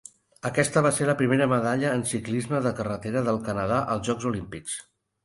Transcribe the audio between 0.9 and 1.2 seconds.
ser la